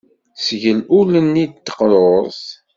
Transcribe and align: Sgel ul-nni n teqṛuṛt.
Sgel 0.45 0.79
ul-nni 0.97 1.45
n 1.49 1.51
teqṛuṛt. 1.65 2.43